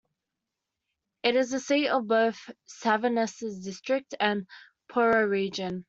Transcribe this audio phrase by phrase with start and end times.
[1.21, 4.47] It is the seat of both Savanes District and
[4.91, 5.79] Poro Region.